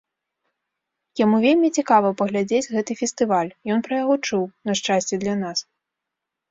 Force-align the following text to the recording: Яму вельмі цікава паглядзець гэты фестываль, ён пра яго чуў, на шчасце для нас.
Яму 1.23 1.41
вельмі 1.43 1.69
цікава 1.81 2.09
паглядзець 2.21 2.71
гэты 2.73 2.91
фестываль, 3.03 3.55
ён 3.77 3.87
пра 3.91 4.01
яго 4.03 4.15
чуў, 4.27 4.43
на 4.71 4.79
шчасце 4.83 5.15
для 5.27 5.35
нас. 5.45 5.59